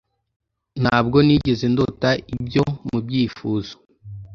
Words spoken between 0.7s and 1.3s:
ntabwo